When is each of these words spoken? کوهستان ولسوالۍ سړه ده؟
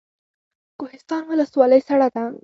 کوهستان 0.79 1.21
ولسوالۍ 1.27 1.81
سړه 1.87 2.07
ده؟ 2.13 2.23